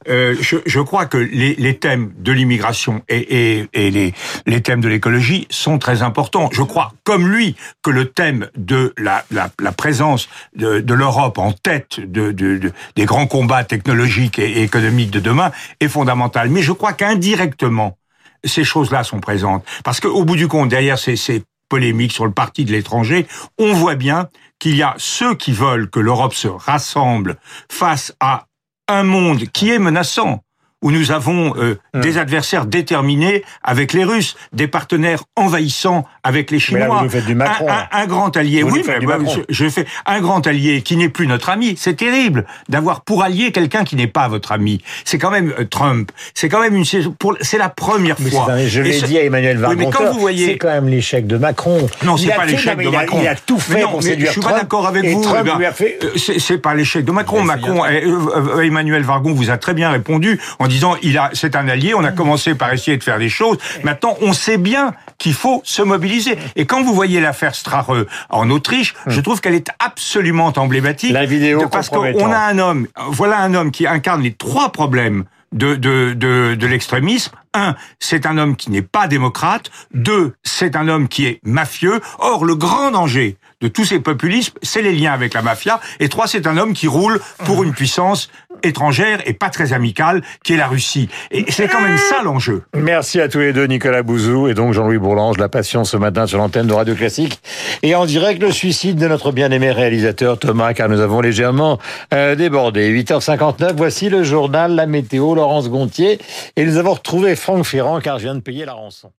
Je, 0.07 0.57
je 0.65 0.79
crois 0.79 1.05
que 1.05 1.17
les, 1.17 1.55
les 1.55 1.77
thèmes 1.77 2.11
de 2.19 2.31
l'immigration 2.31 3.01
et, 3.09 3.57
et, 3.59 3.67
et 3.73 3.91
les, 3.91 4.13
les 4.45 4.61
thèmes 4.61 4.81
de 4.81 4.87
l'écologie 4.87 5.47
sont 5.49 5.77
très 5.77 6.01
importants. 6.01 6.49
Je 6.51 6.61
crois, 6.63 6.93
comme 7.03 7.27
lui, 7.31 7.55
que 7.81 7.89
le 7.89 8.05
thème 8.05 8.47
de 8.57 8.93
la, 8.97 9.23
la, 9.31 9.49
la 9.59 9.71
présence 9.71 10.29
de, 10.55 10.79
de 10.79 10.93
l'Europe 10.93 11.37
en 11.37 11.51
tête 11.51 11.99
de, 11.99 12.31
de, 12.31 12.57
de- 12.57 12.71
des 12.95 13.05
grands 13.05 13.27
combats 13.27 13.63
technologiques 13.63 13.92
et, 13.93 14.41
et 14.41 14.63
économiques 14.63 15.11
de 15.11 15.19
demain 15.19 15.51
est 15.79 15.87
fondamental. 15.87 16.49
Mais 16.49 16.61
je 16.61 16.71
crois 16.71 16.93
qu'indirectement, 16.93 17.97
ces 18.43 18.63
choses-là 18.63 19.03
sont 19.03 19.19
présentes. 19.19 19.65
Parce 19.83 19.99
qu'au 19.99 20.23
bout 20.25 20.35
du 20.35 20.47
compte, 20.47 20.69
derrière 20.69 20.99
ces 20.99 21.43
polémiques 21.69 22.11
sur 22.11 22.25
le 22.25 22.31
parti 22.31 22.65
de 22.65 22.71
l'étranger, 22.71 23.25
on 23.57 23.73
voit 23.73 23.95
bien 23.95 24.29
qu'il 24.59 24.75
y 24.75 24.83
a 24.83 24.95
ceux 24.97 25.35
qui 25.35 25.51
veulent 25.51 25.89
que 25.89 25.99
l'Europe 25.99 26.33
se 26.33 26.47
rassemble 26.47 27.37
face 27.69 28.13
à 28.19 28.45
un 28.87 29.03
monde 29.03 29.45
qui 29.45 29.71
est 29.71 29.79
menaçant, 29.79 30.43
où 30.83 30.91
nous 30.91 31.11
avons 31.11 31.55
euh, 31.57 31.79
Hum. 31.95 32.01
des 32.01 32.17
adversaires 32.17 32.65
déterminés 32.65 33.43
avec 33.63 33.93
les 33.93 34.03
Russes, 34.03 34.35
des 34.51 34.67
partenaires 34.67 35.23
envahissants 35.35 36.05
avec 36.23 36.51
les 36.51 36.57
Mais 36.71 36.79
là, 36.79 36.85
Chinois. 36.85 37.01
vous 37.03 37.09
faites 37.09 37.25
du 37.25 37.35
Macron. 37.35 37.67
Un, 37.69 37.73
un- 37.73 38.01
un 38.03 38.05
grand 38.05 38.35
allié, 38.37 38.61
Vous 38.63 38.71
oui, 38.75 38.83
mais 38.87 38.99
bah, 39.05 39.17
je, 39.27 39.41
je 39.49 39.69
fais 39.69 39.85
un 40.05 40.19
grand 40.21 40.45
allié 40.47 40.81
qui 40.81 40.97
n'est 40.97 41.09
plus 41.09 41.25
notre 41.27 41.49
ami. 41.49 41.75
C'est 41.77 41.95
terrible 41.95 42.45
d'avoir 42.69 43.01
pour 43.01 43.23
allié 43.23 43.51
quelqu'un 43.51 43.83
qui 43.83 43.95
n'est 43.95 44.07
pas 44.07 44.27
votre 44.27 44.51
ami. 44.51 44.81
C'est 45.05 45.17
quand 45.17 45.31
même 45.31 45.53
euh, 45.59 45.65
Trump. 45.65 46.11
C'est 46.33 46.49
quand 46.49 46.61
même 46.61 46.75
une 46.75 46.83
C'est 46.85 47.57
la 47.57 47.69
première 47.69 48.15
Mais 48.19 48.29
fois. 48.29 48.51
un- 48.51 48.67
je 48.67 48.81
l'ai 48.81 49.01
dit 49.01 49.17
à 49.17 49.23
Emmanuel 49.23 49.57
Oui, 49.57 49.75
mais 49.77 49.83
Vargon. 49.85 49.91
quand 50.05 50.11
vous 50.13 50.19
voyez- 50.19 50.45
c'est 50.47 50.57
quand 50.57 50.69
même 50.69 50.87
l'échec 50.89 51.27
de 51.27 51.37
Macron. 51.37 51.87
Non, 52.03 52.17
c'est 52.17 52.27
pas 52.33 52.45
l'échec 52.45 52.77
de 52.77 52.83
il 52.83 52.87
a- 52.87 52.91
Macron. 52.91 53.19
Il 53.21 53.27
a 53.27 53.35
tout 53.35 53.59
fait 53.59 53.75
Mais 53.75 53.81
non, 53.81 53.89
pour 53.91 54.03
séduire 54.03 54.27
Je 54.27 54.31
suis 54.33 54.41
Trump. 54.41 54.55
pas 54.55 54.61
d'accord 54.61 54.87
avec 54.87 55.05
vous. 55.05 55.23
Eh 55.39 55.43
ben, 55.43 55.71
fait. 55.71 55.99
euh, 56.03 56.17
C'est 56.17 56.57
pas 56.57 56.73
l'échec 56.75 57.05
de 57.05 57.11
Macron. 57.11 57.43
Macron, 57.43 57.83
euh, 57.85 58.61
Emmanuel 58.61 59.03
Vargon 59.03 59.33
vous 59.33 59.49
a 59.49 59.57
très 59.57 59.73
bien 59.73 59.89
répondu 59.91 60.39
en 60.59 60.67
disant 60.73 60.95
il 61.01 61.17
a, 61.17 61.29
c'est 61.33 61.55
un 61.55 61.67
allié. 61.67 61.93
On 61.93 62.03
a 62.03 62.11
commencé 62.11 62.55
par 62.55 62.73
essayer 62.73 62.97
de 62.97 63.03
faire 63.03 63.19
des 63.19 63.29
choses. 63.29 63.57
Maintenant, 63.83 64.17
on 64.21 64.33
sait 64.33 64.57
bien 64.57 64.93
qu'il 65.17 65.33
faut 65.33 65.61
se 65.63 65.81
mobiliser. 65.81 66.37
Et 66.55 66.65
quand 66.65 66.83
vous 66.83 66.93
voyez 66.93 67.21
l'affaire 67.21 67.55
Strache 67.55 67.85
en 68.29 68.49
Autriche, 68.49 68.93
je 69.07 69.21
trouve 69.21 69.39
qu'elle 69.41 69.55
est 69.55 69.69
absolument 69.79 70.51
emblématique. 70.57 71.11
La 71.13 71.25
vidéo 71.25 71.61
de- 71.61 71.65
parce 71.67 71.89
qu'on 71.89 72.31
a 72.31 72.37
un 72.39 72.59
homme, 72.59 72.87
voilà 73.09 73.37
un 73.39 73.53
homme 73.53 73.71
qui 73.71 73.87
incarne 73.87 74.21
les 74.21 74.33
trois 74.33 74.71
problèmes 74.71 75.23
de, 75.51 75.75
de, 75.75 76.13
de, 76.13 76.55
de 76.55 76.67
l'extrémisme. 76.67 77.31
Un, 77.53 77.75
c'est 77.99 78.25
un 78.25 78.39
homme 78.39 78.55
qui 78.55 78.71
n'est 78.71 78.81
pas 78.81 79.05
démocrate. 79.07 79.69
Deux, 79.93 80.33
c'est 80.43 80.75
un 80.75 80.87
homme 80.87 81.07
qui 81.07 81.27
est 81.27 81.39
mafieux. 81.43 82.01
Or, 82.17 82.45
le 82.45 82.55
grand 82.55 82.89
danger 82.91 83.37
de 83.63 83.69
tous 83.69 83.85
ces 83.85 83.99
populismes, 84.01 84.53
c'est 84.61 84.81
les 84.81 84.91
liens 84.91 85.13
avec 85.13 85.33
la 85.33 85.41
mafia. 85.41 85.79
Et 86.01 86.09
trois, 86.09 86.27
c'est 86.27 86.45
un 86.47 86.57
homme 86.57 86.73
qui 86.73 86.87
roule 86.87 87.21
pour 87.45 87.63
une 87.63 87.71
puissance 87.71 88.29
étrangère 88.61 89.19
et 89.25 89.33
pas 89.33 89.49
très 89.49 89.71
amicale, 89.71 90.21
qui 90.43 90.53
est 90.53 90.57
la 90.57 90.67
Russie. 90.67 91.09
Et 91.31 91.45
c'est 91.49 91.67
quand 91.67 91.81
même 91.81 91.97
ça 91.97 92.21
l'enjeu. 92.23 92.63
Merci 92.75 93.21
à 93.21 93.29
tous 93.29 93.39
les 93.39 93.53
deux, 93.53 93.65
Nicolas 93.65 94.03
Bouzou 94.03 94.49
et 94.49 94.53
donc 94.53 94.73
Jean-Louis 94.73 94.97
Bourlange, 94.97 95.37
La 95.37 95.47
Passion 95.47 95.85
ce 95.85 95.95
matin 95.95 96.27
sur 96.27 96.37
l'antenne 96.37 96.67
de 96.67 96.73
Radio 96.73 96.93
Classique. 96.93 97.39
Et 97.83 97.95
en 97.95 98.05
direct, 98.05 98.41
le 98.41 98.51
suicide 98.51 98.97
de 98.97 99.07
notre 99.07 99.31
bien-aimé 99.31 99.71
réalisateur 99.71 100.37
Thomas, 100.37 100.73
car 100.73 100.89
nous 100.89 100.99
avons 100.99 101.21
légèrement 101.21 101.79
euh, 102.13 102.35
débordé. 102.35 102.93
8h59, 102.93 103.73
voici 103.77 104.09
le 104.09 104.23
journal, 104.23 104.75
la 104.75 104.87
météo, 104.87 105.35
Laurence 105.35 105.69
Gontier. 105.69 106.19
Et 106.57 106.65
nous 106.65 106.75
avons 106.75 106.93
retrouvé 106.93 107.37
Franck 107.37 107.63
Ferrand, 107.65 108.01
car 108.01 108.19
je 108.19 108.25
viens 108.25 108.35
de 108.35 108.41
payer 108.41 108.65
la 108.65 108.73
rançon. 108.73 109.11